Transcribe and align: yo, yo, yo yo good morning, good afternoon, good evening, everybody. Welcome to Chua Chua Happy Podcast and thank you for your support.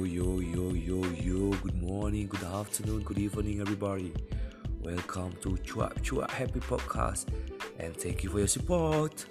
yo, 0.00 0.40
yo, 0.40 0.72
yo 0.72 1.04
yo 1.04 1.50
good 1.62 1.80
morning, 1.82 2.26
good 2.26 2.42
afternoon, 2.42 3.02
good 3.02 3.18
evening, 3.18 3.60
everybody. 3.60 4.12
Welcome 4.80 5.34
to 5.42 5.50
Chua 5.50 5.92
Chua 6.02 6.28
Happy 6.30 6.60
Podcast 6.60 7.26
and 7.78 7.94
thank 7.94 8.24
you 8.24 8.30
for 8.30 8.38
your 8.38 8.48
support. 8.48 9.26